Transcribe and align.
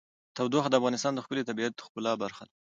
تودوخه 0.35 0.69
د 0.69 0.75
افغانستان 0.79 1.11
د 1.13 1.19
ښکلي 1.25 1.43
طبیعت 1.49 1.73
د 1.75 1.81
ښکلا 1.85 2.13
برخه 2.23 2.43
ده. 2.49 2.53